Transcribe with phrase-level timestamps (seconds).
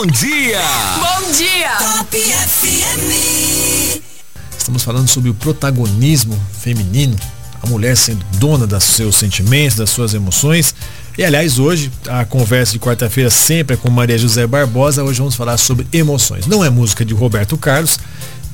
[0.00, 0.62] bom dia!
[0.96, 1.76] Bom dia!
[1.76, 4.00] Top FM!
[4.56, 7.14] Estamos falando sobre o protagonismo feminino,
[7.62, 10.74] a mulher sendo dona dos seus sentimentos, das suas emoções.
[11.18, 15.04] E aliás, hoje a conversa de quarta-feira sempre é com Maria José Barbosa.
[15.04, 16.46] Hoje vamos falar sobre emoções.
[16.46, 18.00] Não é música de Roberto Carlos,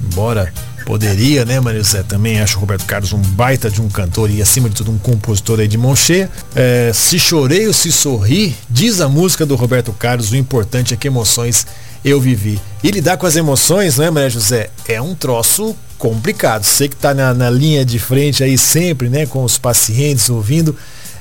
[0.04, 0.52] embora
[0.86, 2.04] Poderia, né, Maria José?
[2.04, 4.98] Também acho o Roberto Carlos um baita de um cantor e, acima de tudo, um
[4.98, 6.30] compositor aí de mão cheia.
[6.54, 10.96] É, se chorei ou se sorri, diz a música do Roberto Carlos, o importante é
[10.96, 11.66] que emoções
[12.04, 12.60] eu vivi.
[12.84, 14.70] E lidar com as emoções, né, Maria José?
[14.86, 16.62] É um troço complicado.
[16.62, 20.76] Você que está na, na linha de frente aí sempre, né, com os pacientes ouvindo,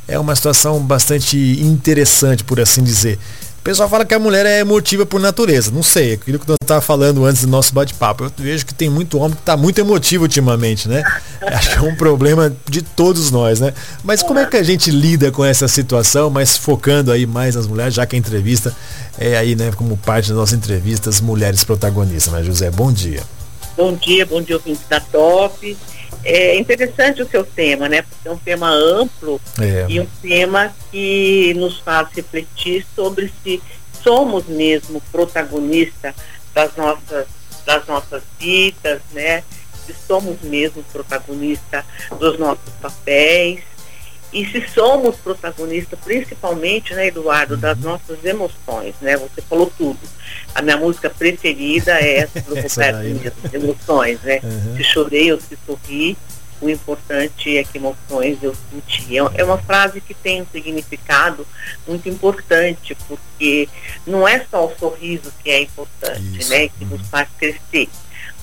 [0.08, 3.18] é uma situação bastante interessante, por assim dizer
[3.66, 5.72] pessoal fala que a mulher é emotiva por natureza.
[5.72, 8.26] Não sei, aquilo que eu estava falando antes do nosso bate-papo.
[8.26, 11.04] Eu vejo que tem muito homem que está muito emotivo ultimamente, né?
[11.41, 13.74] Acho que é um problema de todos nós, né?
[14.04, 17.66] Mas como é que a gente lida com essa situação, mas focando aí mais nas
[17.66, 18.71] mulheres, já que a entrevista
[19.18, 22.70] é aí, né, como parte das nossas entrevistas, mulheres protagonistas, né, José?
[22.70, 23.24] Bom dia.
[23.76, 25.76] Bom dia, bom dia, ouvintes da Top.
[26.26, 28.01] É interessante o seu tema, né?
[28.01, 29.85] Porque é um tema amplo é.
[29.87, 33.62] e um tema que nos faz refletir sobre se
[34.04, 36.15] somos mesmo protagonistas
[36.53, 37.27] das nossas,
[37.65, 39.43] das nossas vidas, né?
[39.85, 41.85] Se somos mesmo protagonistas
[42.20, 43.74] dos nossos papéis
[44.36, 47.91] e se somos protagonistas, principalmente, né, Eduardo, das uhum.
[47.91, 49.16] nossas emoções, né?
[49.16, 50.00] Você falou tudo.
[50.54, 53.32] A minha música preferida é essa do Roberto né?
[53.54, 54.42] Emoções, né?
[54.44, 54.76] Uhum.
[54.76, 56.18] Se chorei ou se sorri,
[56.60, 59.18] o importante é que emoções eu senti.
[59.18, 61.48] É, é uma frase que tem um significado
[61.88, 63.70] muito importante, porque
[64.06, 66.50] não é só o sorriso que é importante, Isso.
[66.50, 66.68] né?
[66.68, 67.88] Que nos faz crescer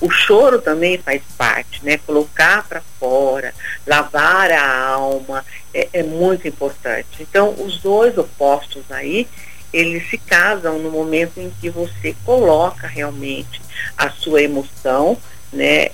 [0.03, 1.97] o choro também faz parte, né?
[1.97, 3.53] Colocar para fora,
[3.87, 7.07] lavar a alma é, é, muito importante.
[7.21, 9.25] Então, os dois opostos aí,
[9.71, 13.61] eles se casam no momento em que você coloca realmente
[13.97, 15.17] a sua emoção,
[15.53, 15.91] né?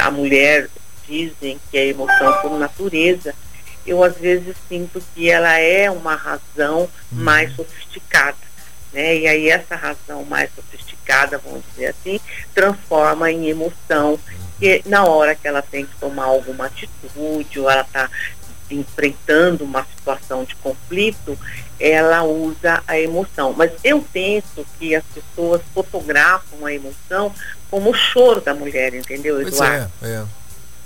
[0.00, 0.70] A mulher
[1.04, 3.34] dizem que a emoção por natureza,
[3.84, 6.88] eu às vezes sinto que ela é uma razão uhum.
[7.10, 8.38] mais sofisticada,
[8.92, 9.16] né?
[9.18, 12.20] E aí essa razão mais sofisticada vamos dizer assim,
[12.54, 14.18] transforma em emoção,
[14.58, 18.08] que na hora que ela tem que tomar alguma atitude ou ela está
[18.70, 21.36] enfrentando uma situação de conflito,
[21.78, 23.52] ela usa a emoção.
[23.56, 27.34] Mas eu penso que as pessoas fotografam a emoção
[27.70, 29.90] como o choro da mulher, entendeu, Eduardo?
[30.02, 30.24] É, é.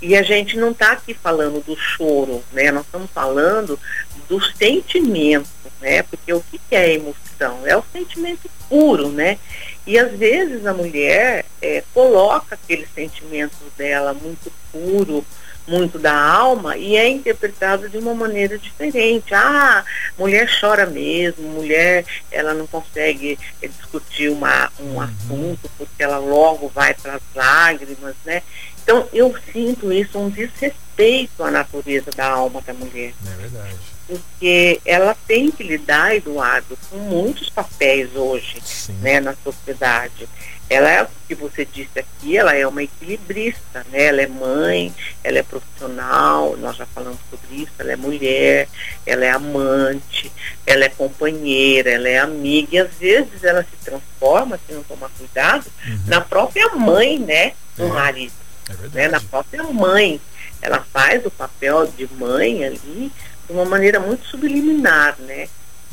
[0.01, 2.71] E a gente não está aqui falando do choro, né?
[2.71, 3.79] Nós estamos falando
[4.27, 5.47] do sentimento,
[5.85, 6.01] né?
[6.01, 7.59] Porque o que é emoção?
[7.63, 9.37] É o sentimento puro, né?
[9.85, 15.23] E às vezes a mulher é, coloca aquele sentimento dela muito puro,
[15.67, 19.33] muito da alma, e é interpretado de uma maneira diferente.
[19.35, 19.85] Ah,
[20.17, 25.01] mulher chora mesmo, mulher ela não consegue é, discutir uma, um uhum.
[25.01, 28.41] assunto porque ela logo vai para as lágrimas, né?
[28.83, 33.13] Então eu sinto isso um desrespeito à natureza da alma da mulher.
[33.31, 38.61] É verdade porque ela tem que lidar, Eduardo, com muitos papéis hoje
[39.01, 40.27] né, na sociedade.
[40.67, 44.05] Ela é o que você disse aqui, ela é uma equilibrista, né?
[44.05, 48.67] Ela é mãe, ela é profissional, nós já falamos sobre isso, ela é mulher,
[49.05, 50.31] ela é amante,
[50.65, 55.09] ela é companheira, ela é amiga, e às vezes ela se transforma, se não tomar
[55.09, 55.99] cuidado, uhum.
[56.07, 57.53] na própria mãe, né?
[57.77, 57.89] Do é.
[57.89, 58.33] marido.
[58.67, 60.19] É né, na própria mãe.
[60.61, 63.11] Ela faz o papel de mãe ali,
[63.47, 65.47] de uma maneira muito subliminar, né?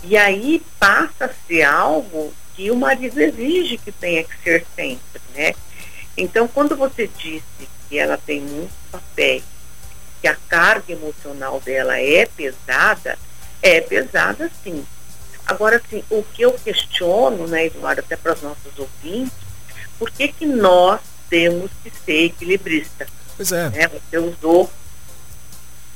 [0.04, 5.20] E aí passa a ser algo que o marido exige que tenha que ser sempre,
[5.34, 5.54] né?
[6.16, 9.44] Então, quando você disse que ela tem muitos papéis,
[10.20, 13.18] que a carga emocional dela é pesada,
[13.60, 14.84] é pesada sim.
[15.46, 19.32] Agora, assim, o que eu questiono, né, Eduardo, até para os nossos ouvintes,
[19.98, 23.08] por que que nós temos que ser equilibristas?
[23.37, 23.70] Pois é.
[23.70, 23.88] Né?
[23.88, 24.70] Você usou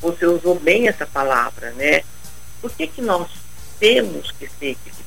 [0.01, 2.03] você usou bem essa palavra, né?
[2.61, 3.29] Por que, que nós
[3.79, 5.07] temos que ser equilibristas?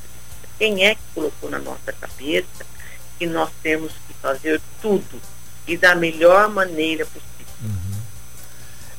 [0.58, 2.66] Quem é que colocou na nossa cabeça
[3.18, 5.22] que nós temos que fazer tudo
[5.68, 7.30] e da melhor maneira possível?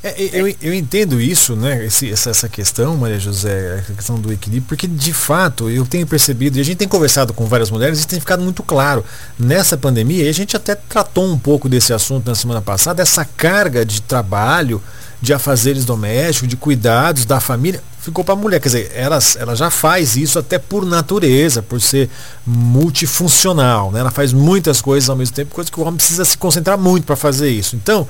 [0.03, 1.85] É, eu, eu entendo isso, né?
[1.85, 6.07] Esse, essa, essa questão, Maria José, a questão do equilíbrio, porque de fato eu tenho
[6.07, 9.05] percebido, e a gente tem conversado com várias mulheres e tem ficado muito claro
[9.39, 13.27] nessa pandemia, e a gente até tratou um pouco desse assunto na semana passada, essa
[13.27, 14.83] carga de trabalho,
[15.21, 18.61] de afazeres domésticos, de cuidados da família, ficou para a mulher.
[18.61, 22.09] Quer dizer, ela, ela já faz isso até por natureza, por ser
[22.47, 23.93] multifuncional.
[23.93, 24.01] Né?
[24.01, 27.05] Ela faz muitas coisas ao mesmo tempo, coisa que o homem precisa se concentrar muito
[27.05, 27.77] para fazer isso.
[27.77, 28.09] Então,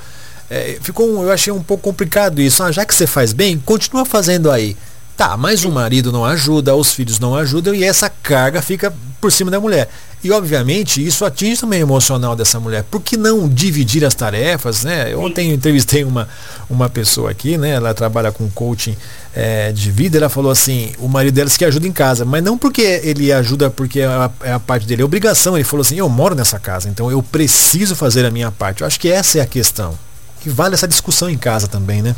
[0.48, 2.62] é, ficou, eu achei um pouco complicado isso.
[2.62, 4.76] Ah, já que você faz bem, continua fazendo aí.
[5.20, 8.90] Tá, mas o marido não ajuda, os filhos não ajudam e essa carga fica
[9.20, 9.86] por cima da mulher.
[10.24, 12.84] E obviamente isso atinge também o emocional dessa mulher.
[12.84, 15.14] Por que não dividir as tarefas, né?
[15.14, 16.26] Ontem eu entrevistei uma,
[16.70, 17.72] uma pessoa aqui, né?
[17.72, 18.96] Ela trabalha com coaching
[19.34, 22.56] é, de vida, ela falou assim, o marido dela que ajuda em casa, mas não
[22.56, 25.54] porque ele ajuda porque é a, é a parte dele, é obrigação.
[25.54, 28.80] Ele falou assim, eu moro nessa casa, então eu preciso fazer a minha parte.
[28.80, 29.98] Eu acho que essa é a questão.
[30.46, 32.16] E vale essa discussão em casa também, né?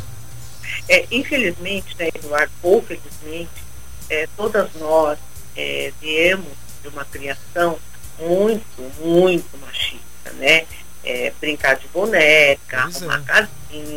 [0.87, 3.63] É, infelizmente, né, Eduardo, ou felizmente,
[4.09, 5.17] é, todas nós
[5.55, 7.77] é, viemos de uma criação
[8.19, 10.65] muito, muito machista, né?
[11.03, 13.47] É, brincar de boneca, pois arrumar é.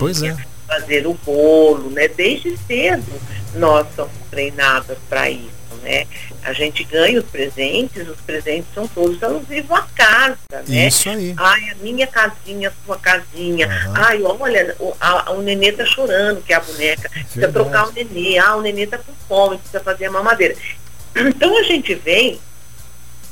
[0.02, 0.66] casinha, é.
[0.66, 2.08] fazer o bolo, né?
[2.08, 3.20] Desde cedo
[3.54, 5.55] nós somos treinadas para isso
[5.86, 6.06] né?
[6.42, 10.88] A gente ganha os presentes, os presentes são todos alusivos à casa, né?
[10.88, 11.32] Isso aí.
[11.36, 13.68] Ai, a minha casinha, a sua casinha.
[13.68, 13.92] Uhum.
[13.94, 17.08] Ai, olha, o, a, o nenê tá chorando, que é a boneca.
[17.08, 18.36] Precisa trocar o nenê.
[18.38, 20.56] Ah, o nenê tá com fome, precisa fazer a mamadeira.
[21.16, 22.38] Então a gente vem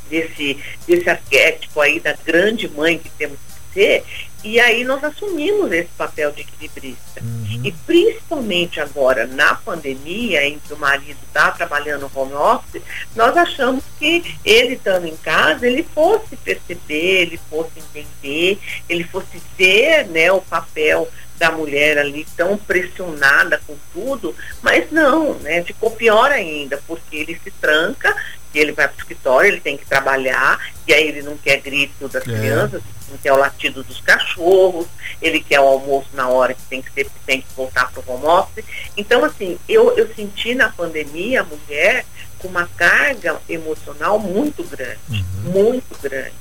[0.09, 4.05] desse, desse arquétipo aí da grande mãe que temos que ser
[4.45, 7.23] e aí nós assumimos esse papel de equilibrista.
[7.23, 7.63] Uhum.
[7.65, 12.83] E principalmente agora, na pandemia, em que o marido está trabalhando home office,
[13.17, 19.41] nós achamos que ele estando em casa, ele fosse perceber, ele fosse entender, ele fosse
[19.57, 21.09] ver né, o papel
[21.39, 25.63] da mulher ali tão pressionada com tudo, mas não, né?
[25.63, 28.15] Ficou pior ainda, porque ele se tranca,
[28.55, 32.09] ele vai para o escritório, ele tem que trabalhar, e aí ele não quer grito
[32.09, 32.33] das é.
[32.33, 34.87] crianças, não quer o latido dos cachorros,
[35.21, 38.15] ele quer o almoço na hora que tem que ser, tem que voltar para o
[38.15, 38.65] home office.
[38.97, 42.05] Então, assim, eu, eu senti na pandemia a mulher
[42.39, 45.53] com uma carga emocional muito grande, uhum.
[45.53, 46.33] muito grande.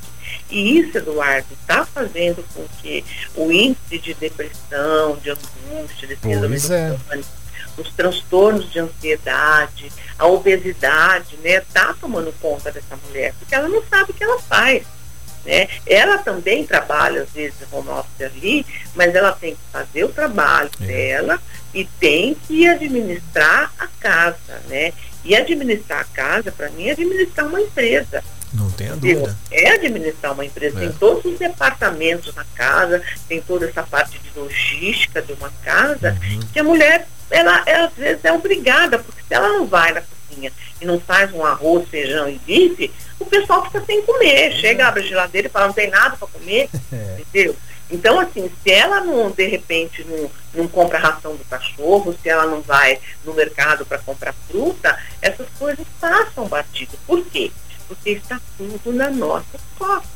[0.50, 3.04] E isso, Eduardo, está fazendo com que
[3.36, 7.22] o índice de depressão, de angústia, de síndrome é.
[7.78, 13.84] os transtornos de ansiedade, a obesidade, né, tá tomando conta dessa mulher, porque ela não
[13.90, 14.84] sabe o que ela faz.
[15.46, 15.68] Né?
[15.86, 20.70] Ela também trabalha, às vezes, home office ali, mas ela tem que fazer o trabalho
[20.82, 20.86] é.
[20.86, 21.42] dela
[21.74, 24.94] e tem que administrar a casa, né?
[25.26, 28.24] E administrar a casa, para mim, é administrar uma empresa.
[28.54, 29.36] Não tenha dúvida.
[29.52, 30.78] É administrar uma empresa.
[30.78, 30.82] É.
[30.82, 36.18] Tem todos os departamentos na casa, tem toda essa parte de logística de uma casa,
[36.22, 36.40] uhum.
[36.52, 40.02] que a mulher, ela, ela, às vezes é obrigada, porque se ela não vai na
[40.02, 44.52] cozinha e não faz um arroz, feijão e bife, o pessoal fica sem comer.
[44.52, 44.58] Uhum.
[44.60, 47.18] Chega, abre a geladeira e fala, não tem nada para comer, é.
[47.20, 47.56] entendeu?
[47.90, 52.46] Então, assim, se ela não, de repente, não, não compra ração do cachorro, se ela
[52.46, 56.98] não vai no mercado para comprar fruta, essas coisas passam batido.
[57.06, 57.52] Por quê?
[57.94, 60.10] Porque está tudo na nossa costa.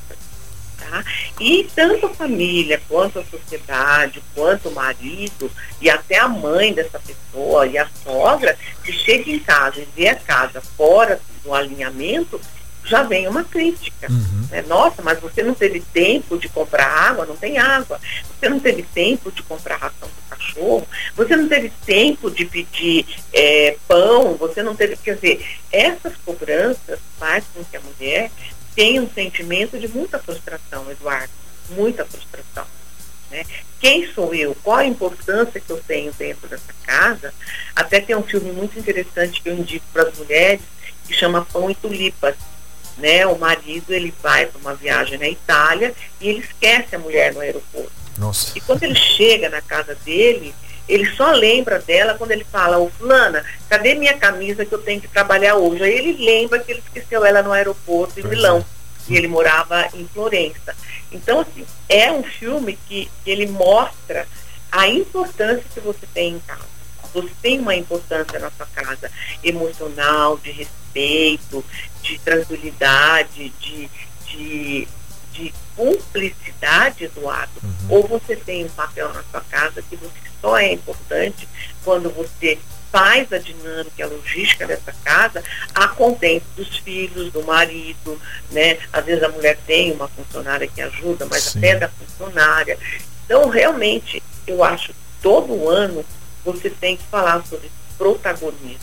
[0.77, 1.03] Tá?
[1.39, 5.51] E tanto a família, quanto a sociedade, quanto o marido
[5.81, 10.09] e até a mãe dessa pessoa e a sogra, que chega em casa e vê
[10.09, 12.39] a casa fora do alinhamento,
[12.87, 14.09] já vem uma crítica.
[14.09, 14.47] Uhum.
[14.49, 14.63] Né?
[14.67, 17.25] Nossa, mas você não teve tempo de comprar água?
[17.25, 17.99] Não tem água.
[18.39, 20.87] Você não teve tempo de comprar ração para cachorro?
[21.15, 24.35] Você não teve tempo de pedir é, pão?
[24.35, 24.95] Você não teve.
[24.97, 28.31] Quer dizer, essas cobranças faz com que a mulher
[28.73, 31.31] tenha um sentimento de muita frustração, Eduardo.
[31.71, 32.65] Muita frustração.
[33.29, 33.45] Né?
[33.81, 34.55] Quem sou eu?
[34.63, 37.33] Qual a importância que eu tenho dentro dessa casa?
[37.75, 40.61] Até tem um filme muito interessante que eu indico para as mulheres
[41.05, 42.35] que chama Pão e Tulipas
[42.97, 43.25] né?
[43.25, 47.41] O marido ele vai para uma viagem na Itália e ele esquece a mulher no
[47.41, 47.91] aeroporto.
[48.17, 48.57] Nossa.
[48.57, 50.53] E quando ele chega na casa dele,
[50.87, 55.01] ele só lembra dela quando ele fala, ô fulana, cadê minha camisa que eu tenho
[55.01, 55.83] que trabalhar hoje?
[55.83, 58.59] Aí ele lembra que ele esqueceu ela no aeroporto em Milão.
[58.59, 59.13] É.
[59.13, 60.75] E ele morava em Florença.
[61.11, 64.27] Então, assim, é um filme que, que ele mostra
[64.71, 66.77] a importância que você tem em casa.
[67.13, 69.09] Você tem uma importância na sua casa
[69.43, 71.63] emocional, de respeito,
[72.07, 73.89] de tranquilidade, de,
[74.25, 74.87] de,
[75.33, 77.51] de cumplicidade do ato.
[77.61, 77.87] Uhum.
[77.89, 81.47] Ou você tem um papel na sua casa que você só é importante
[81.83, 82.57] quando você
[82.91, 85.43] faz a dinâmica, a logística dessa casa
[85.75, 88.19] a contente dos filhos, do marido,
[88.51, 88.77] né?
[88.93, 91.59] Às vezes a mulher tem uma funcionária que ajuda, mas Sim.
[91.59, 92.77] até da funcionária.
[93.25, 96.05] Então, realmente, eu acho que todo ano
[96.45, 98.79] você tem que falar sobre protagonismo.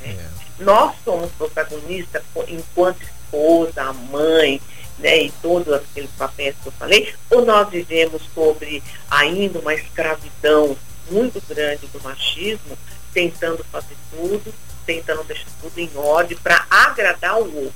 [0.00, 0.16] Né?
[0.18, 4.60] É nós somos protagonistas enquanto esposa, mãe,
[4.98, 10.76] né, e todos aqueles papéis que eu falei, ou nós vivemos sobre ainda uma escravidão
[11.10, 12.78] muito grande do machismo,
[13.12, 14.54] tentando fazer tudo,
[14.86, 17.74] tentando deixar tudo em ordem para agradar o outro.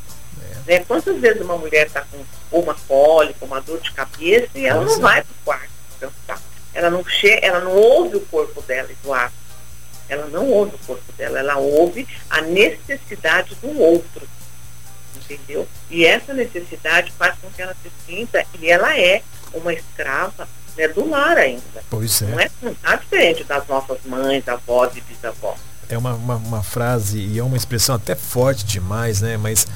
[0.67, 0.73] É.
[0.79, 0.85] Né?
[0.87, 2.25] Quantas vezes uma mulher está com
[2.59, 4.95] uma cólica, uma dor de cabeça e ela Nossa.
[4.95, 6.41] não vai para o quarto descansar.
[6.73, 9.35] Ela não, chega, ela não ouve o corpo dela, Eduardo.
[10.09, 14.29] Ela não ouve o corpo dela, ela ouve a necessidade do outro.
[15.17, 15.67] Entendeu?
[15.91, 19.23] E essa necessidade faz com que ela se sinta, e ela é
[19.53, 21.83] uma escrava né, do lar ainda.
[21.91, 22.27] Pois é.
[22.27, 25.59] Não é não tá diferente das nossas mães, avós e bisavós.
[25.89, 29.37] É uma, uma, uma frase e é uma expressão até forte demais, né?
[29.37, 29.67] Mas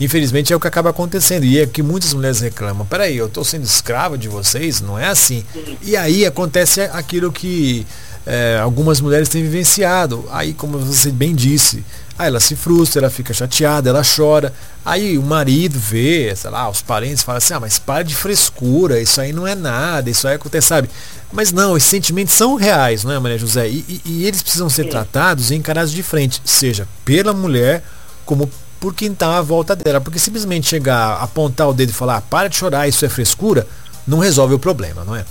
[0.00, 1.44] infelizmente é o que acaba acontecendo.
[1.44, 5.08] E é que muitas mulheres reclamam, peraí, eu estou sendo escrava de vocês, não é
[5.08, 5.44] assim.
[5.52, 5.78] Sim.
[5.82, 7.86] E aí acontece aquilo que
[8.28, 10.24] é, algumas mulheres têm vivenciado.
[10.30, 11.82] Aí, como você bem disse,
[12.18, 14.52] aí ela se frustra, ela fica chateada, ela chora.
[14.84, 19.00] Aí o marido vê, sei lá, os parentes falam assim, ah, mas para de frescura,
[19.00, 20.90] isso aí não é nada, isso aí acontece, sabe?
[21.32, 23.66] Mas não, esses sentimentos são reais, não é, Maria José?
[23.68, 27.82] E, e, e eles precisam ser tratados e encarados de frente, seja pela mulher
[28.26, 28.50] como
[28.80, 30.00] por quem está à volta dela.
[30.00, 33.66] Porque simplesmente chegar, apontar o dedo e falar, ah, para de chorar, isso é frescura,
[34.06, 35.24] não resolve o problema, não é?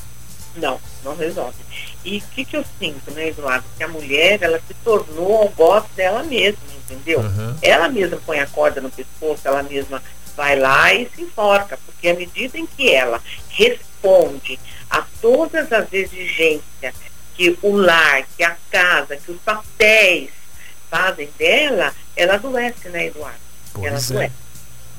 [0.55, 1.55] Não, não resolve.
[2.03, 3.65] E o que, que eu sinto, né, Eduardo?
[3.77, 7.19] Que a mulher, ela se tornou gosto dela mesma, entendeu?
[7.19, 7.55] Uhum.
[7.61, 10.01] Ela mesma põe a corda no pescoço, ela mesma
[10.35, 15.91] vai lá e se enforca, porque à medida em que ela responde a todas as
[15.91, 16.93] exigências
[17.35, 20.29] que o lar, que a casa, que os papéis
[20.89, 23.39] fazem dela, ela adoece, né, Eduardo?
[23.73, 23.99] Pois ela é.
[23.99, 24.47] adoece.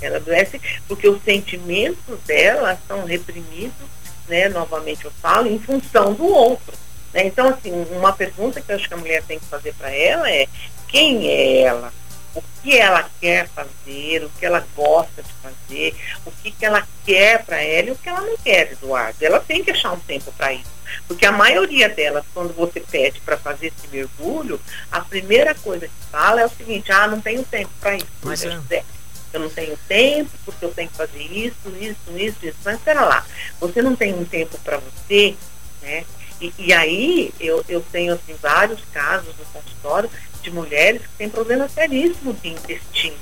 [0.01, 3.89] Ela adoece porque os sentimentos dela são reprimidos,
[4.29, 6.73] né, novamente eu falo, em função do outro.
[7.13, 7.27] Né?
[7.27, 10.31] Então, assim, uma pergunta que eu acho que a mulher tem que fazer para ela
[10.31, 10.47] é
[10.87, 11.93] quem é ela?
[12.35, 15.95] O que ela quer fazer, o que ela gosta de fazer,
[16.25, 19.17] o que, que ela quer para ela e o que ela não quer, Eduardo.
[19.21, 20.78] Ela tem que achar um tempo para isso.
[21.07, 26.11] Porque a maioria delas, quando você pede para fazer esse mergulho, a primeira coisa que
[26.11, 28.07] fala é o seguinte, ah, não tenho tempo para isso.
[28.21, 28.85] Pois mas é.
[29.33, 32.57] eu não tenho tempo, porque eu tenho que fazer isso, isso, isso, isso.
[32.65, 33.25] Mas espera lá,
[33.61, 35.35] você não tem um tempo para você,
[35.83, 36.05] né?
[36.41, 40.09] E, e, aí eu, eu tenho assim, vários casos no consultório
[40.41, 43.17] de mulheres que têm problemas seríssimos de intestino,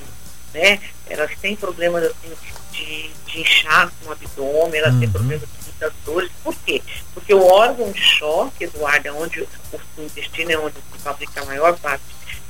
[0.53, 0.79] né?
[1.09, 2.31] Elas têm problemas assim,
[2.71, 4.99] de, de inchaço no abdômen, elas uhum.
[4.99, 6.31] têm problemas muitas dores.
[6.43, 6.81] Por quê?
[7.13, 9.47] Porque o órgão de choque, Eduardo, é onde o,
[9.99, 12.03] intestino é onde se fabrica a maior parte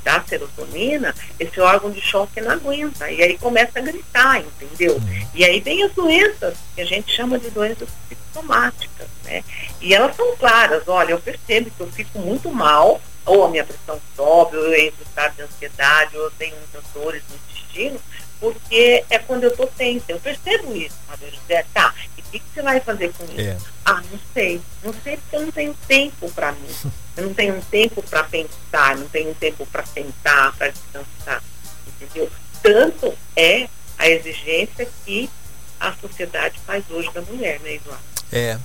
[0.03, 3.11] da serotonina, esse órgão de choque não aguenta.
[3.11, 4.99] E aí começa a gritar, entendeu?
[5.33, 9.43] E aí vem as doenças, que a gente chama de doenças psicossomáticas, né?
[9.81, 13.65] E elas são claras, olha, eu percebo que eu fico muito mal, ou a minha
[13.65, 17.35] pressão sobe, ou eu entro em estado de ansiedade, ou eu tenho muitas dores no
[17.35, 17.99] intestino,
[18.39, 20.05] porque é quando eu estou tensa.
[20.09, 21.65] Eu percebo isso, Maria José.
[21.73, 23.41] Tá, e o que, que, você vai fazer com isso?
[23.41, 23.57] É.
[23.85, 24.61] Ah, não sei.
[24.83, 26.91] Não sei porque eu não tenho tempo para mim.
[27.15, 31.43] Eu não tenho tempo para pensar, não tenho tempo para sentar, para descansar.
[31.87, 32.29] Entendeu?
[32.61, 33.67] Tanto é
[33.97, 35.29] a exigência que
[35.79, 38.03] a sociedade faz hoje da mulher, né, Eduardo?
[38.31, 38.59] É.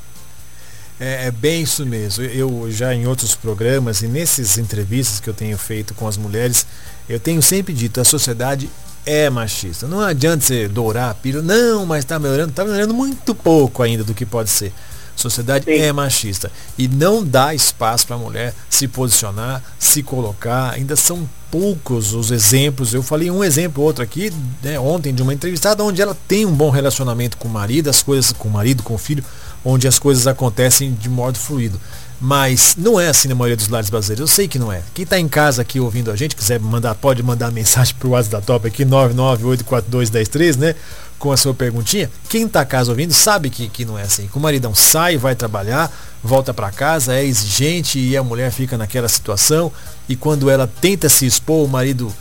[1.00, 2.22] É, é, bem isso mesmo.
[2.24, 6.66] Eu já em outros programas e nessas entrevistas que eu tenho feito com as mulheres,
[7.08, 8.70] eu tenho sempre dito, a sociedade
[9.04, 9.86] é machista.
[9.86, 14.04] Não adianta você dourar a pílula, não, mas está melhorando, está melhorando muito pouco ainda
[14.04, 14.72] do que pode ser.
[15.14, 15.72] Sociedade Sim.
[15.72, 20.72] é machista e não dá espaço para a mulher se posicionar, se colocar.
[20.72, 22.94] Ainda são poucos os exemplos.
[22.94, 24.32] Eu falei um exemplo outro aqui
[24.62, 28.02] né, ontem de uma entrevistada onde ela tem um bom relacionamento com o marido, as
[28.02, 29.22] coisas com o marido, com o filho,
[29.64, 31.78] onde as coisas acontecem de modo fluido.
[32.24, 34.20] Mas não é assim na maioria dos lares brasileiros.
[34.20, 34.80] Eu sei que não é.
[34.94, 38.12] Quem está em casa aqui ouvindo a gente, quiser mandar, pode mandar mensagem para o
[38.12, 40.76] WhatsApp da Top aqui, 998421013, né?
[41.18, 42.08] Com a sua perguntinha.
[42.28, 44.28] Quem está em casa ouvindo sabe que, que não é assim.
[44.28, 48.78] Que o maridão sai, vai trabalhar, volta para casa, é exigente e a mulher fica
[48.78, 49.72] naquela situação.
[50.08, 52.14] E quando ela tenta se expor, o marido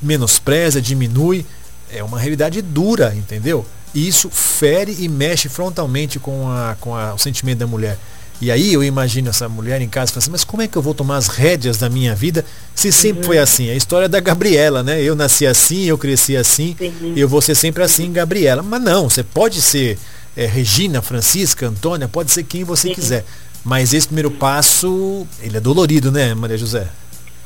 [0.00, 1.44] menospreza, diminui.
[1.90, 3.66] É uma realidade dura, entendeu?
[3.94, 7.98] E isso fere e mexe frontalmente com, a, com a, o sentimento da mulher.
[8.42, 10.82] E aí eu imagino essa mulher em casa e assim, mas como é que eu
[10.82, 12.44] vou tomar as rédeas da minha vida
[12.74, 13.26] se sempre uhum.
[13.26, 13.70] foi assim?
[13.70, 15.00] A história da Gabriela, né?
[15.00, 16.74] Eu nasci assim, eu cresci assim,
[17.14, 18.60] eu vou ser sempre assim, Gabriela.
[18.60, 19.96] Mas não, você pode ser
[20.36, 23.24] é, Regina, Francisca, Antônia, pode ser quem você quiser.
[23.64, 26.88] Mas esse primeiro passo, ele é dolorido, né, Maria José?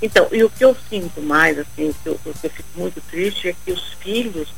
[0.00, 2.68] Então, e o que eu sinto mais, assim, o que eu, o que eu fico
[2.74, 4.48] muito triste é que os filhos,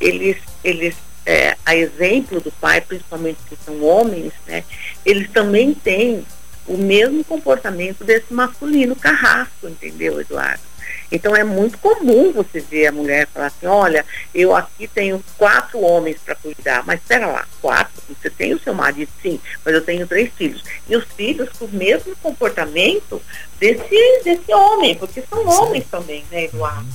[0.00, 4.64] eles, eles é, a exemplo do pai, principalmente que são homens, né,
[5.04, 6.24] eles também têm
[6.66, 10.62] o mesmo comportamento desse masculino carrasco, entendeu, Eduardo?
[11.10, 14.04] Então é muito comum você ver a mulher falar assim, olha,
[14.34, 18.74] eu aqui tenho quatro homens para cuidar, mas espera lá, quatro, você tem o seu
[18.74, 20.62] marido, sim, mas eu tenho três filhos.
[20.88, 23.20] E os filhos com o mesmo comportamento
[23.58, 26.88] desse, desse homem, porque são homens também, né, Eduardo?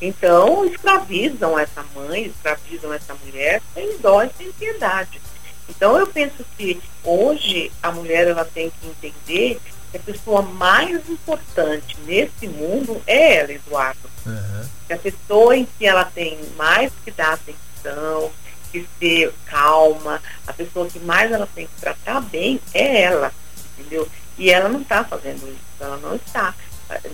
[0.00, 5.20] Então, escravizam essa mãe, escravizam essa mulher sem dó e sem piedade.
[5.68, 9.60] Então eu penso que hoje a mulher ela tem que entender
[9.90, 14.08] que a pessoa mais importante nesse mundo é ela, Eduardo.
[14.24, 14.68] Uhum.
[14.86, 18.30] Que a pessoa em que ela tem mais que dar atenção,
[18.70, 23.32] que ser calma, a pessoa que mais ela tem que tratar bem é ela,
[23.78, 24.08] entendeu?
[24.38, 26.54] E ela não está fazendo isso, ela não está.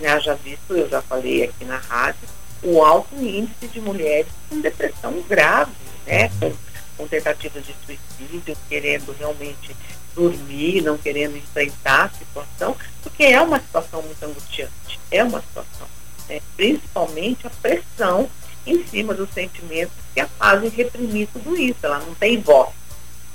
[0.01, 2.27] Já, já visto, eu já falei aqui na rádio,
[2.63, 5.71] o alto índice de mulheres com depressão grave,
[6.05, 6.31] né?
[6.41, 6.51] Uhum.
[6.51, 6.57] Com,
[6.97, 9.75] com tentativas de suicídio, querendo realmente
[10.15, 15.87] dormir, não querendo enfrentar a situação, porque é uma situação muito angustiante, é uma situação.
[16.29, 16.39] Né?
[16.55, 18.29] Principalmente a pressão
[18.65, 21.79] em cima dos sentimentos que a fazem reprimir tudo isso.
[21.83, 22.69] Ela não tem voz.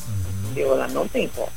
[0.07, 0.45] Uhum.
[0.45, 0.73] Entendeu?
[0.73, 1.51] Ela não tem voz.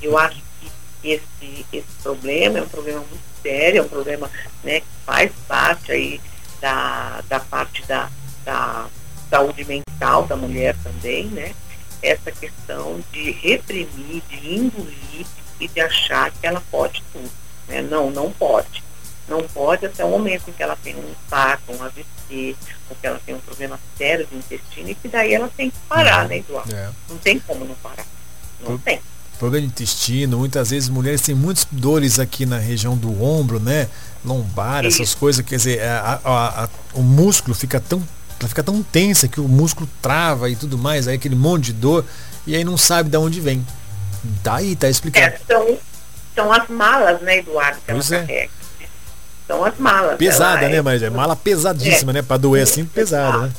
[0.00, 0.70] Eu acho que
[1.08, 4.30] esse, esse problema é um problema muito sério, é um problema
[4.64, 6.20] né, que faz parte aí
[6.62, 8.08] da, da parte da,
[8.44, 8.86] da
[9.28, 11.52] saúde mental da mulher também, né?
[12.00, 15.26] Essa questão de reprimir, de engolir
[15.60, 17.30] e de achar que ela pode tudo.
[17.68, 17.82] Né?
[17.82, 18.82] Não, não pode.
[19.28, 22.56] Não pode até o momento em que ela tem um infarto, um AVC,
[22.90, 25.78] ou que ela tem um problema sério de intestino, e que daí ela tem que
[25.88, 26.74] parar, né, Eduardo?
[26.74, 26.90] É.
[27.08, 28.06] Não tem como não parar.
[28.60, 28.80] Não Por...
[28.82, 29.00] tem
[29.38, 33.88] problema de intestino, muitas vezes mulheres têm muitas dores aqui na região do ombro, né?
[34.24, 35.02] Lombar, Isso.
[35.02, 38.02] essas coisas, quer dizer, a, a, a, o músculo fica tão,
[38.40, 42.04] fica tão tensa que o músculo trava e tudo mais, aí aquele monte de dor,
[42.46, 43.66] e aí não sabe de onde vem.
[44.42, 45.34] Tá aí, tá explicado.
[45.34, 45.78] É, são,
[46.34, 48.48] são as malas, né, Eduardo, que pois ela é.
[49.46, 50.16] São as malas.
[50.16, 52.22] Pesada, né, é, mas é mala pesadíssima, é, né?
[52.22, 53.52] Para doer assim, pesada, né?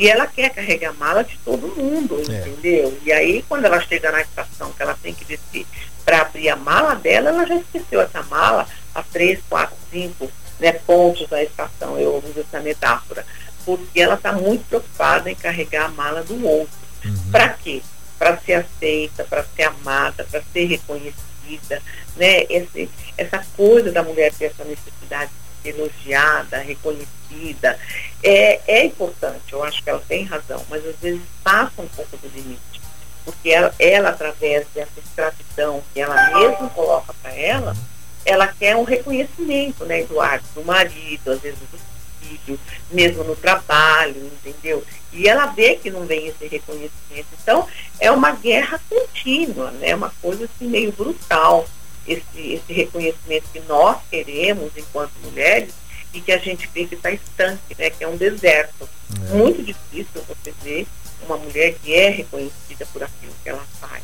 [0.00, 2.48] E ela quer carregar mala de todo mundo, é.
[2.48, 2.98] entendeu?
[3.04, 5.66] E aí, quando ela chega na estação que ela tem que descer
[6.06, 10.72] para abrir a mala dela, ela já esqueceu essa mala a três, quatro, cinco né,
[10.72, 13.26] pontos da estação, eu uso essa metáfora.
[13.62, 16.72] Porque ela está muito preocupada em carregar a mala do outro.
[17.04, 17.30] Uhum.
[17.30, 17.82] Para quê?
[18.18, 21.82] Para ser aceita, para ser amada, para ser reconhecida.
[22.16, 22.44] Né?
[22.48, 22.88] Esse,
[23.18, 25.30] essa coisa da mulher ter essa necessidade
[25.64, 27.78] elogiada, reconhecida,
[28.22, 32.16] é, é importante, eu acho que ela tem razão, mas às vezes passa um pouco
[32.16, 32.80] do limite.
[33.24, 37.76] Porque ela, ela através dessa escravidão que ela mesma coloca para ela,
[38.24, 41.78] ela quer um reconhecimento, né, Eduardo, do marido, às vezes do
[42.20, 42.58] filho,
[42.90, 44.84] mesmo no trabalho, entendeu?
[45.12, 47.28] E ela vê que não vem esse reconhecimento.
[47.42, 47.66] Então,
[47.98, 49.94] é uma guerra contínua, né?
[49.94, 51.66] Uma coisa assim meio brutal
[52.10, 55.72] esse, esse reconhecimento que nós queremos enquanto mulheres
[56.12, 58.88] e que a gente vê que está estanque, né, que é um deserto.
[59.30, 59.34] É.
[59.34, 60.86] Muito difícil você ver
[61.24, 64.02] uma mulher que é reconhecida por aquilo que ela faz,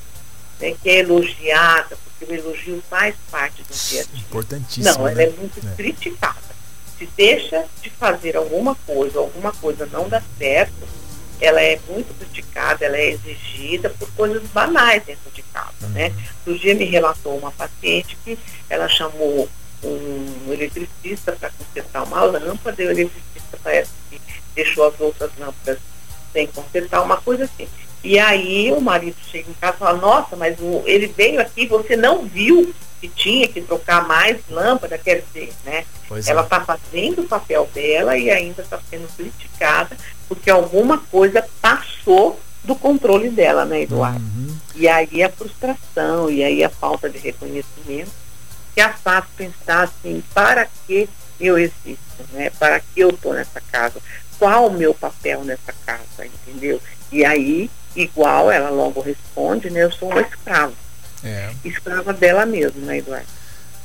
[0.60, 4.20] né, que é elogiada, porque o elogio faz parte do dia a dia.
[4.20, 4.84] Importantíssimo.
[4.84, 5.24] Não, ela né?
[5.24, 5.74] é muito é.
[5.74, 6.46] criticada.
[6.98, 10.88] Se deixa de fazer alguma coisa, alguma coisa não dá certo,
[11.40, 16.12] ela é muito criticada, ela é exigida por coisas banais dentro de casa, né?
[16.44, 19.48] No dia me relatou uma paciente que ela chamou
[19.82, 24.20] um eletricista para consertar uma lâmpada, e o eletricista parece que
[24.54, 25.78] deixou as outras lâmpadas
[26.32, 27.68] sem consertar, uma coisa assim.
[28.02, 31.66] E aí o marido chega em casa e fala, nossa, mas o, ele veio aqui,
[31.66, 35.84] você não viu que tinha que trocar mais lâmpada, quer dizer, né?
[36.08, 36.64] Pois ela está é.
[36.64, 39.96] fazendo o papel dela e ainda está sendo criticada
[40.28, 44.18] porque alguma coisa passou do controle dela, né, Eduardo?
[44.18, 44.56] Uhum.
[44.74, 48.10] E aí a frustração, e aí a falta de reconhecimento
[48.76, 51.08] que a faz pensar assim, para que
[51.40, 51.98] eu existo,
[52.32, 52.50] né?
[52.58, 54.00] Para que eu estou nessa casa?
[54.38, 56.78] Qual o meu papel nessa casa, entendeu?
[57.10, 59.84] E aí, igual ela logo responde, né?
[59.84, 60.74] Eu sou uma escrava.
[61.24, 61.50] É.
[61.64, 63.26] Escrava dela mesma, né, Eduardo?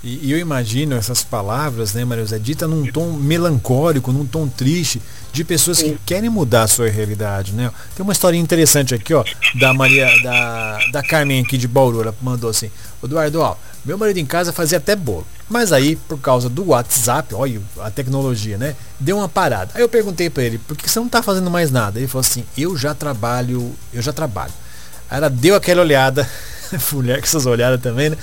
[0.04, 4.48] E, e, eu imagino essas palavras, né, Maria José, dita num tom melancólico, num tom
[4.48, 5.00] triste,
[5.32, 5.94] de pessoas Sim.
[5.94, 7.72] que querem mudar a sua realidade, né?
[7.96, 9.24] Tem uma história interessante aqui, ó,
[9.60, 12.72] da Maria, da, da Carmen aqui de Bauru, ela mandou assim,
[13.04, 17.36] Eduardo, ó, meu marido em casa fazia até bolo, mas aí, por causa do WhatsApp,
[17.36, 19.72] olha a tecnologia, né, deu uma parada.
[19.76, 22.00] Aí eu perguntei para ele, por que você não tá fazendo mais nada?
[22.00, 24.54] Ele falou assim, eu já trabalho, eu já trabalho.
[25.08, 26.28] Aí ela deu aquela olhada
[26.92, 28.18] mulher com essas olhadas também, né?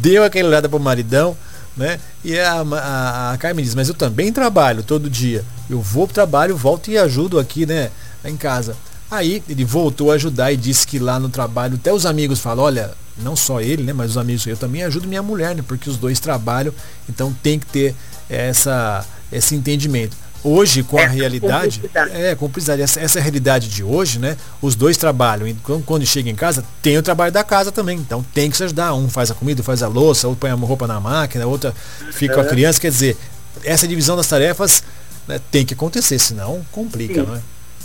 [0.00, 1.36] Deu aquela olhada pro maridão,
[1.76, 1.98] né?
[2.24, 5.44] E a, a, a Carmen diz, mas eu também trabalho todo dia.
[5.68, 7.90] Eu vou pro trabalho, volto e ajudo aqui, né?
[8.24, 8.76] Em casa.
[9.10, 12.64] Aí ele voltou a ajudar e disse que lá no trabalho, até os amigos falam,
[12.64, 13.92] olha, não só ele, né?
[13.92, 15.62] Mas os amigos, eu também ajudo minha mulher, né?
[15.66, 16.72] Porque os dois trabalham,
[17.08, 17.94] então tem que ter
[18.28, 20.16] essa, esse entendimento.
[20.44, 21.80] Hoje, com a realidade,
[22.12, 22.82] é, cumplicidade.
[22.82, 24.36] Essa, essa é realidade de hoje, né?
[24.60, 25.48] Os dois trabalham.
[25.48, 27.96] Então, quando chega em casa, tem o trabalho da casa também.
[27.96, 28.92] Então tem que se ajudar.
[28.92, 31.74] Um faz a comida, faz a louça, outro põe a roupa na máquina, outra
[32.12, 32.78] fica com a criança.
[32.78, 33.16] Quer dizer,
[33.64, 34.84] essa divisão das tarefas
[35.26, 37.42] né, tem que acontecer, senão complica, sim, não é?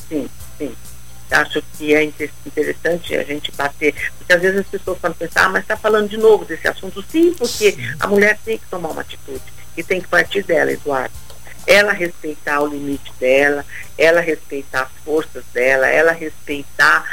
[0.10, 0.72] Sim, sim.
[1.32, 5.50] acho que é interessante a gente bater, porque às vezes as pessoas podem pensar, ah,
[5.50, 7.04] mas está falando de novo desse assunto.
[7.10, 9.41] Sim, porque a mulher tem que tomar uma atitude
[9.78, 11.13] e tem que partir dela, Eduardo.
[11.67, 13.65] Ela respeitar o limite dela,
[13.98, 17.06] ela respeitar as forças dela, ela respeitar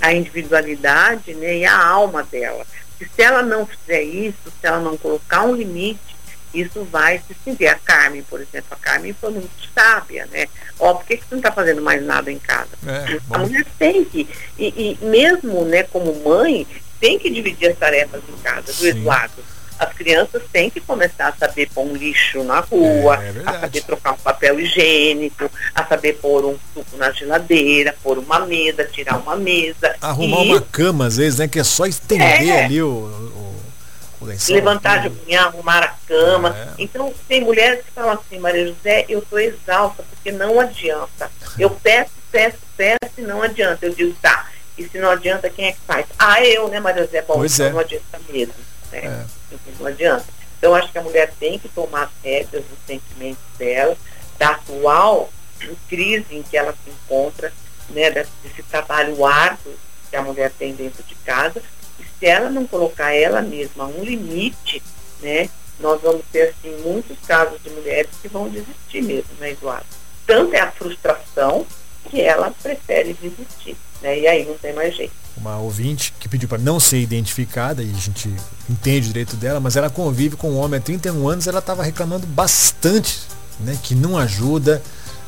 [0.00, 2.66] a individualidade né, e a alma dela.
[3.00, 6.12] E se ela não fizer isso, se ela não colocar um limite,
[6.54, 7.70] isso vai se estender.
[7.70, 10.46] A Carmen, por exemplo, a Carmen foi muito sábia, né?
[10.78, 12.70] Ó, por que, que você não está fazendo mais nada em casa?
[12.86, 16.66] É, a mulher tem que, e, e, mesmo né, como mãe,
[17.00, 19.42] tem que dividir as tarefas em casa, do Eduardo.
[19.82, 23.60] As crianças têm que começar a saber pôr um lixo na rua, é, é a
[23.60, 28.84] saber trocar um papel higiênico, a saber pôr um suco na geladeira, pôr uma mesa,
[28.84, 29.96] tirar uma mesa.
[30.00, 30.48] Arrumar e...
[30.50, 31.48] uma cama, às vezes, né?
[31.48, 32.64] Que é só estender é.
[32.64, 33.32] ali o,
[34.48, 36.56] levantar de manhã, arrumar a cama.
[36.56, 36.68] É.
[36.78, 41.30] Então, tem mulheres que falam assim, Maria José, eu estou exausta, porque não adianta.
[41.58, 43.84] Eu peço, peço, peço e não adianta.
[43.86, 44.46] Eu digo, tá,
[44.78, 46.06] e se não adianta, quem é que faz?
[46.18, 47.22] Ah, eu, né, Maria José?
[47.22, 47.70] Bom, pois então é.
[47.72, 48.54] não adianta mesmo.
[48.90, 49.00] Né?
[49.04, 49.41] É.
[49.54, 50.26] Então, não adianta.
[50.58, 53.96] Então, acho que a mulher tem que tomar as rédeas dos sentimentos dela,
[54.38, 55.30] da atual
[55.88, 57.52] crise em que ela se encontra,
[57.90, 59.74] né, desse trabalho árduo
[60.10, 61.62] que a mulher tem dentro de casa,
[62.18, 64.82] se ela não colocar ela mesma um limite,
[65.20, 65.48] né,
[65.80, 69.86] nós vamos ter assim muitos casos de mulheres que vão desistir mesmo, né, Eduardo?
[70.26, 71.66] Tanto é a frustração
[72.08, 74.18] que ela prefere desistir, né?
[74.18, 75.12] E aí não tem mais jeito.
[75.36, 78.32] Uma ouvinte que pediu para não ser identificada e a gente
[78.68, 81.82] entende o direito dela, mas ela convive com um homem há 31 anos, ela estava
[81.82, 83.20] reclamando bastante,
[83.60, 84.82] né, que não ajuda,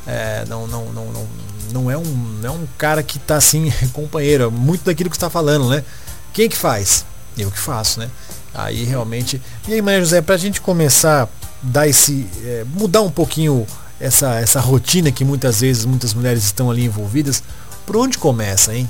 [0.05, 1.27] é, não, não, não, não,
[1.73, 2.03] não é um,
[2.41, 5.83] não é um cara que está assim companheiro, muito daquilo que está falando, né?
[6.31, 7.05] Quem que faz?
[7.37, 8.09] Eu que faço, né?
[8.53, 9.41] Aí realmente.
[9.67, 11.29] E aí, Maria José, para a gente começar
[11.61, 12.27] dar esse.
[12.43, 13.65] É, mudar um pouquinho
[13.99, 17.43] essa, essa rotina que muitas vezes muitas mulheres estão ali envolvidas,
[17.85, 18.89] por onde começa, hein?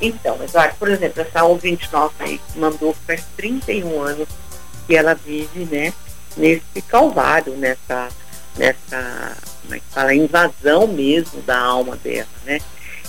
[0.00, 4.28] Então, Eduardo, por exemplo, essa ouvinte nossa aí mandou faz 31 anos
[4.86, 5.92] que ela vive, né,
[6.36, 8.08] nesse calvário, nessa,
[8.56, 12.60] nessa, como é que fala, invasão mesmo da alma dela, né?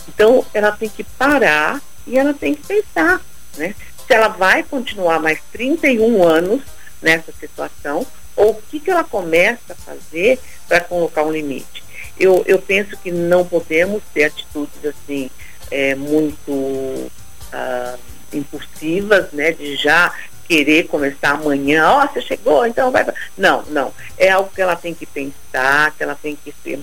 [0.08, 3.22] Então, ela tem que parar e ela tem que pensar,
[3.56, 3.76] né?
[4.08, 6.62] Se ela vai continuar mais 31 anos
[7.02, 11.84] nessa situação, ou o que, que ela começa a fazer para colocar um limite.
[12.20, 15.30] Eu, eu penso que não podemos ter atitudes assim
[15.72, 18.00] é, muito uh,
[18.34, 19.52] impulsivas, né?
[19.52, 20.14] De já
[20.48, 23.06] querer começar amanhã, ó, oh, você chegou, então vai.
[23.38, 23.94] Não, não.
[24.18, 26.78] É algo que ela tem que pensar, que ela tem que que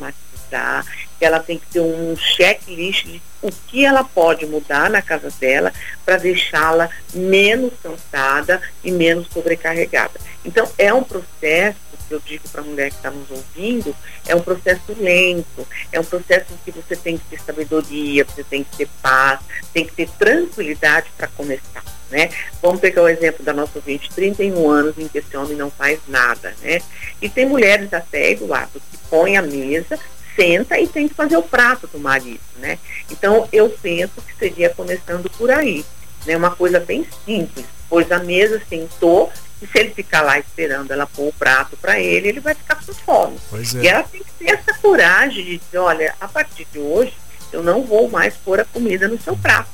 [1.24, 5.72] ela tem que ter um checklist de o que ela pode mudar na casa dela
[6.04, 10.18] para deixá-la menos cansada e menos sobrecarregada.
[10.44, 13.94] Então, é um processo que eu digo para a mulher que está nos ouvindo,
[14.26, 18.62] é um processo lento, é um processo que você tem que ter sabedoria, você tem
[18.62, 19.40] que ter paz,
[19.72, 21.84] tem que ter tranquilidade para começar.
[22.10, 22.30] Né?
[22.62, 25.98] Vamos pegar o exemplo da nossa ouvinte, 31 anos em que esse homem não faz
[26.06, 26.80] nada, né?
[27.20, 29.98] E tem mulheres até, do lado que põem a mesa
[30.36, 32.78] senta e tem que fazer o prato do marido, né?
[33.10, 35.84] Então eu penso que seria começando por aí,
[36.24, 36.36] né?
[36.36, 41.06] Uma coisa bem simples, pois a mesa sentou e se ele ficar lá esperando ela
[41.06, 43.38] pôr o prato para ele, ele vai ficar com fome.
[43.52, 43.84] É.
[43.84, 47.14] E ela tem que ter essa coragem de dizer, olha, a partir de hoje
[47.52, 49.70] eu não vou mais pôr a comida no seu prato.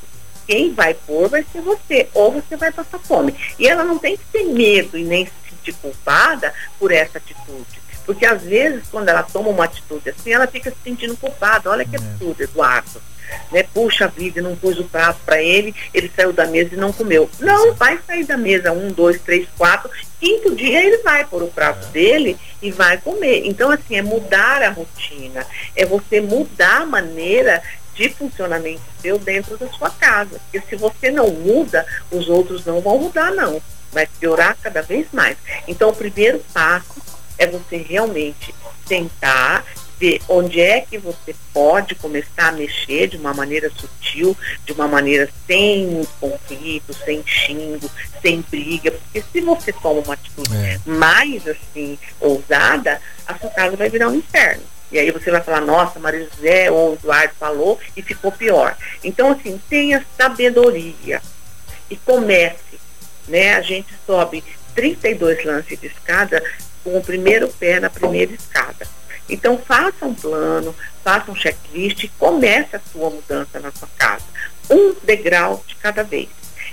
[0.46, 3.34] Quem vai pôr vai ser você, ou você vai passar fome.
[3.58, 7.81] E ela não tem que ter medo e nem se sentir culpada por essa atitude
[8.04, 11.70] porque às vezes, quando ela toma uma atitude assim, ela fica se sentindo culpada.
[11.70, 11.98] Olha que é.
[11.98, 13.02] absurdo, Eduardo.
[13.50, 13.62] Né?
[13.74, 17.30] Puxa vida, não pôs o prato para ele, ele saiu da mesa e não comeu.
[17.40, 19.90] Não, vai sair da mesa um, dois, três, quatro.
[20.20, 21.90] Quinto dia ele vai pôr o prato é.
[21.90, 23.42] dele e vai comer.
[23.46, 27.62] Então, assim, é mudar a rotina, é você mudar a maneira
[27.94, 30.40] de funcionamento seu dentro da sua casa.
[30.40, 33.60] Porque se você não muda, os outros não vão mudar, não.
[33.90, 35.36] Vai piorar cada vez mais.
[35.68, 37.02] Então, o primeiro passo
[37.42, 38.54] é você realmente
[38.86, 39.64] tentar
[39.98, 44.88] ver onde é que você pode começar a mexer de uma maneira sutil, de uma
[44.88, 50.80] maneira sem conflito, sem xingo, sem briga, porque se você toma uma atitude é.
[50.84, 54.62] mais assim ousada, a sua casa vai virar um inferno.
[54.90, 58.76] E aí você vai falar, nossa, Maria José ou Eduardo falou e ficou pior.
[59.02, 61.22] Então, assim, tenha sabedoria
[61.88, 62.78] e comece.
[63.26, 63.54] Né?
[63.54, 66.42] A gente sobe 32 lances de escada
[66.82, 68.86] com o primeiro pé na primeira escada.
[69.28, 74.24] Então faça um plano, faça um checklist e comece a sua mudança na sua casa.
[74.70, 76.28] Um degrau de cada vez.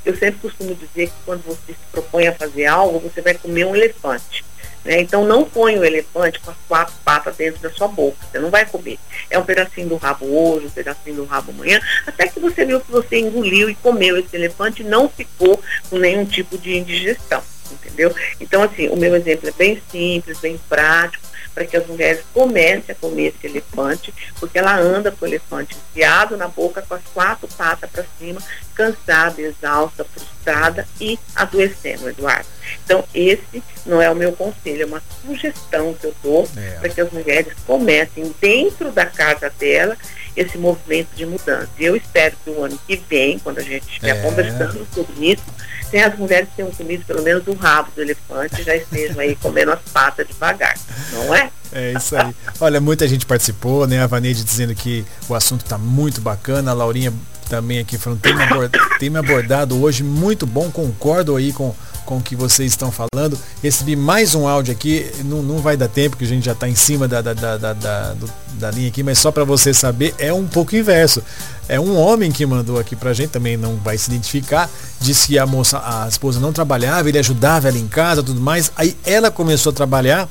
[0.06, 3.66] Eu sempre costumo dizer que quando você se propõe a fazer algo, você vai comer
[3.66, 4.44] um elefante.
[4.84, 5.02] Né?
[5.02, 8.50] Então não põe o elefante com as quatro patas dentro da sua boca, você não
[8.50, 8.98] vai comer.
[9.30, 12.80] É um pedacinho do rabo hoje, um pedacinho do rabo amanhã, até que você viu
[12.80, 17.44] que você engoliu e comeu esse elefante e não ficou com nenhum tipo de indigestão,
[17.72, 18.14] entendeu?
[18.40, 22.86] Então assim, o meu exemplo é bem simples, bem prático, para que as mulheres comecem
[22.88, 27.04] a comer esse elefante, porque ela anda com o elefante enfiado na boca com as
[27.14, 28.42] quatro patas para cima,
[28.74, 32.48] cansada, exausta, frustrada e adoecendo, Eduardo.
[32.86, 36.80] Então, esse não é o meu conselho, é uma sugestão que eu dou é.
[36.80, 39.98] para que as mulheres comecem dentro da casa dela
[40.40, 41.68] esse movimento de mudança.
[41.78, 44.22] E eu espero que o ano que vem, quando a gente estiver é.
[44.22, 45.44] conversando sobre isso,
[45.92, 49.72] sem as mulheres tenham comido pelo menos o rabo do elefante já estejam aí comendo
[49.72, 50.78] as patas devagar,
[51.12, 51.52] não é?
[51.74, 52.34] É isso aí.
[52.62, 54.02] Olha, muita gente participou, né?
[54.02, 57.14] A Vaneide dizendo que o assunto está muito bacana, a Laurinha
[57.50, 61.74] também aqui falando, tem me, abordado, tem me abordado hoje, muito bom, concordo aí com,
[62.06, 63.38] com o que vocês estão falando.
[63.62, 66.70] Recebi mais um áudio aqui, não, não vai dar tempo, que a gente já está
[66.70, 68.16] em cima da, da, da, da, da,
[68.54, 71.24] da linha aqui, mas só para você saber, é um pouco inverso.
[71.68, 75.40] É um homem que mandou aqui pra gente, também não vai se identificar, disse que
[75.40, 78.72] a moça, a esposa não trabalhava, ele ajudava ela em casa, tudo mais.
[78.76, 80.30] Aí ela começou a trabalhar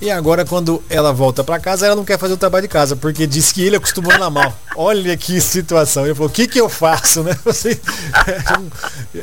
[0.00, 2.94] e agora, quando ela volta para casa, ela não quer fazer o trabalho de casa,
[2.94, 4.56] porque diz que ele acostumou na mal.
[4.76, 6.04] Olha que situação.
[6.04, 7.36] Ele falou, o que que eu faço, né?
[7.44, 7.80] Você,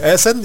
[0.01, 0.35] essa,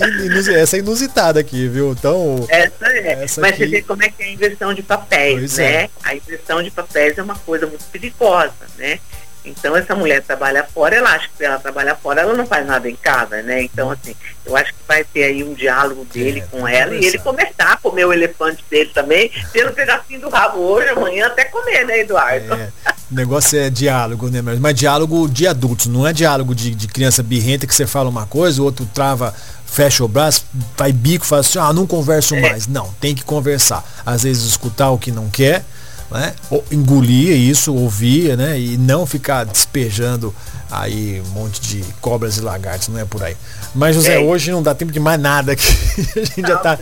[0.53, 1.91] essa é inusitada aqui, viu?
[1.93, 2.47] Então.
[2.49, 3.25] Essa é.
[3.25, 3.65] Essa Mas aqui...
[3.65, 5.65] você vê como é que é a inversão de papéis, pois né?
[5.65, 5.91] É.
[6.05, 9.01] A inversão de papéis é uma coisa muito perigosa, né?
[9.45, 12.67] Então essa mulher trabalha fora, ela acha que se ela trabalha fora, ela não faz
[12.67, 13.63] nada em casa, né?
[13.63, 17.05] Então, assim, eu acho que vai ter aí um diálogo dele é, com ela e
[17.05, 21.45] ele começar a comer o elefante dele também, pelo pedacinho do rabo hoje, amanhã até
[21.45, 22.55] comer, né, Eduardo?
[22.55, 22.71] É,
[23.11, 24.43] o negócio é diálogo, né?
[24.43, 28.27] Mas diálogo de adultos, não é diálogo de, de criança birrenta que você fala uma
[28.27, 29.35] coisa, o outro trava
[29.71, 30.45] fecha o braço,
[30.77, 32.41] vai bico, fala assim, ah, não converso é.
[32.41, 32.67] mais.
[32.67, 33.85] Não, tem que conversar.
[34.05, 35.65] Às vezes escutar o que não quer,
[36.11, 36.35] né?
[36.71, 38.59] engolir isso, ouvir, né?
[38.59, 40.35] E não ficar despejando
[40.71, 43.37] aí um monte de cobras e lagartos, não é por aí.
[43.75, 44.19] Mas José, é.
[44.19, 45.67] hoje não dá tempo de mais nada aqui.
[46.17, 46.79] A gente já está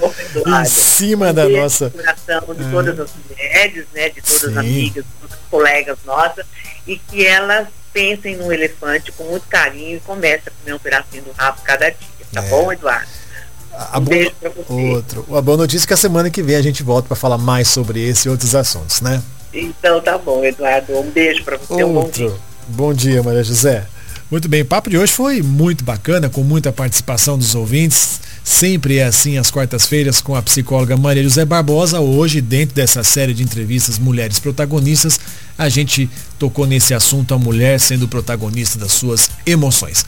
[0.62, 1.90] em cima da nossa.
[1.90, 2.70] Coração de é.
[2.70, 4.08] todas as mulheres, né?
[4.08, 4.50] De todas Sim.
[4.50, 6.46] as amigas, as colegas nossas,
[6.86, 11.22] e que elas pensem no elefante com muito carinho e comecem a comer um pedacinho
[11.24, 12.26] do rabo cada dia.
[12.32, 12.48] Tá é.
[12.48, 13.08] bom, Eduardo?
[13.78, 14.16] A, boa,
[14.68, 15.24] outro.
[15.36, 17.68] A boa notícia é que a semana que vem a gente volta para falar mais
[17.68, 19.22] sobre esse e outros assuntos, né?
[19.54, 20.98] Então tá bom, Eduardo.
[20.98, 21.82] Um beijo para você.
[21.84, 21.86] Outro.
[21.86, 22.32] Um bom dia.
[22.68, 23.86] Bom dia, Maria José.
[24.30, 28.20] Muito bem, o papo de hoje foi muito bacana, com muita participação dos ouvintes.
[28.44, 32.00] Sempre é assim às quartas-feiras com a psicóloga Maria José Barbosa.
[32.00, 35.18] Hoje, dentro dessa série de entrevistas Mulheres Protagonistas,
[35.56, 40.04] a gente tocou nesse assunto a mulher sendo protagonista das suas emoções.